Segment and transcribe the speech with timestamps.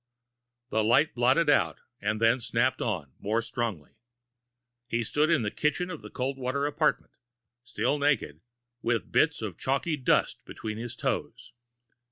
[0.71, 3.91] _The light blotted out, and then snapped on, more strongly.
[4.87, 7.13] He stood in the kitchen of the cold water apartment,
[7.61, 8.41] still naked,
[8.81, 11.53] with bits of chalky dust between his toes.